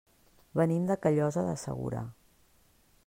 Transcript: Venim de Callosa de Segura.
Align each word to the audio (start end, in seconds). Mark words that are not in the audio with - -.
Venim 0.59 0.87
de 0.91 0.97
Callosa 1.03 1.43
de 1.49 1.53
Segura. 1.65 2.03